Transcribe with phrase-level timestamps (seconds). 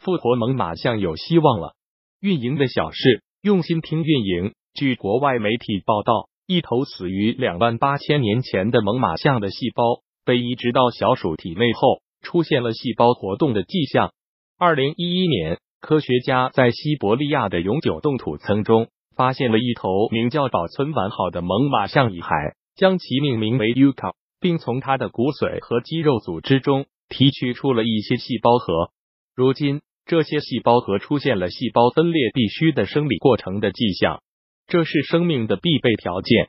[0.00, 1.74] 复活猛犸象有希望了。
[2.20, 4.54] 运营的小事，用心听运营。
[4.72, 14.12] 据国外媒体报道，一头死于两万八千年前的猛犸象的细胞被移植到小鼠体内后，出现了细胞活动的迹象。
[14.58, 28.92] 二零一一年，科学家在西伯利亚的永久冻土层中发现了一头名叫保存完好的猛犸象遗骸，将其命名为 Yuka，并从它的骨髓和肌肉组织中提取出了一些细胞核。
[29.34, 29.80] 如今，
[30.10, 34.20] 这些细胞核出现了细胞分裂必须的生理过程的迹象，
[34.66, 36.48] 这是生命的必备条件。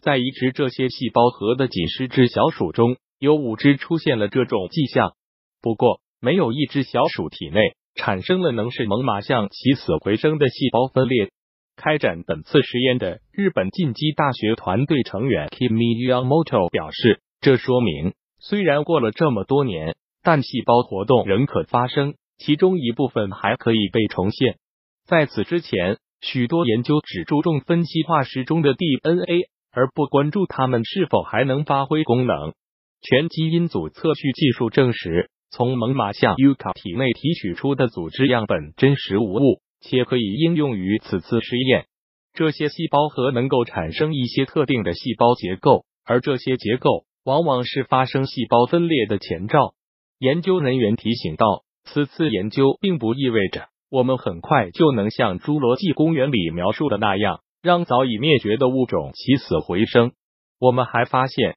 [0.00, 5.12] 在移植这些细胞核的几十只小鼠中，有五只出现了这种迹象。
[5.60, 7.60] 不过，没有一只小鼠体内
[7.96, 11.32] 产生了能使猛犸象起死回生的细胞分裂。
[11.76, 24.58] 开展本次实验的日本进击大学团队成员 Kimi Yamamoto 表示，这说明虽然过了这么多年，但细胞活动仍可发生，其中一部分还可以被重现。
[25.06, 32.54] 在此之前，许多研究只注重分析化石中的 DNA，而不关注它们是否还能发挥功能。
[33.00, 35.28] 全基因组测序技术证实。
[35.54, 41.84] 从猛犸象 Uka 体内提取出的组织样本真实无误，且可以应用于此次实验。
[42.32, 49.74] 这些细胞核能够产生一些特定的细胞结构，而这些结构往往是发生细胞分裂的前兆。
[50.18, 60.12] 研究人员提醒道：“此次研究并不意味着我们很快就能像《侏罗纪公园》里描述的那样，让早已灭绝的物种起死回生。
[60.58, 61.56] 我们还发现，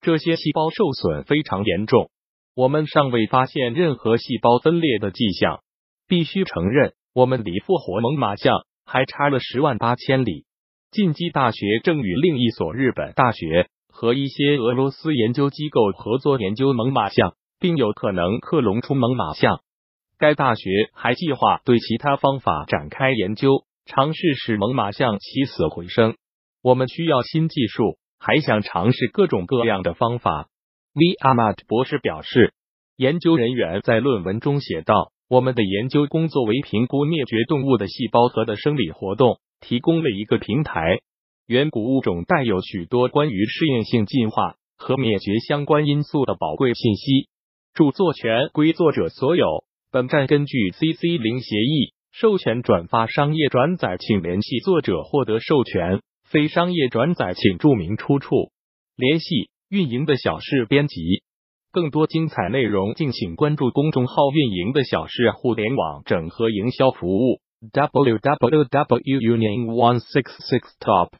[0.00, 2.10] 这些细胞受损非常严重。”
[2.54, 5.60] 我们尚未发现任何细胞分裂的迹象。
[6.06, 10.44] 必须承认，我们离复活猛犸象还差了十万八千里。
[10.90, 17.32] 近畿大学正与另一所日本大学和一些俄罗斯研究机构合作研究猛犸象，
[17.62, 19.60] 并有可能克隆出猛犸象。
[20.18, 26.16] 该大学还计划对其他方法展开研究，尝试使猛犸象起死回生。
[26.60, 30.48] 我们需要新技术，还想尝试各种各样的方法。
[30.94, 31.14] V.
[31.22, 32.52] Ahmad 博士表示，
[32.96, 40.98] 研究人员在论文中写道：“我们的研究工作为评估灭绝动物的细胞核的生理活动提供了一个平台。
[41.46, 47.28] 远古物种带有许多关于适应性进化和灭绝相关因素的宝贵信息。
[47.74, 49.64] 著作权归作者所有。
[49.90, 56.00] 本站根据 CC 零协议授权转发商业转载，请联系作者获得授权。
[56.28, 58.52] 非商业转载，请注明出处。
[58.96, 61.22] 联系运营的小事编辑，
[61.72, 67.40] 更多精彩内容，敬请关注公众号“运营的小事互联网整合营销服务
[67.72, 71.12] ”w w w union one six six top。